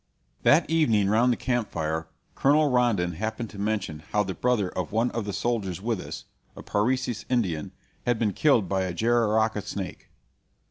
That 0.41 0.67
evening 0.67 1.09
round 1.09 1.31
the 1.31 1.37
camp 1.37 1.69
fire 1.69 2.07
Colonel 2.33 2.71
Rondon 2.71 3.11
happened 3.13 3.51
to 3.51 3.59
mention 3.59 3.99
how 4.11 4.23
the 4.23 4.33
brother 4.33 4.69
of 4.69 4.91
one 4.91 5.11
of 5.11 5.25
the 5.25 5.31
soldiers 5.31 5.79
with 5.79 5.99
us 6.01 6.25
a 6.55 6.63
Parecis 6.63 7.23
Indian 7.29 7.71
had 8.07 8.17
been 8.17 8.33
killed 8.33 8.67
by 8.67 8.81
a 8.81 8.95
jararaca 8.95 9.61
snake. 9.61 10.09